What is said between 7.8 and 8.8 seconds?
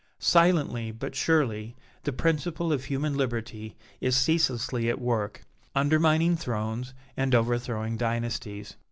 dynasties.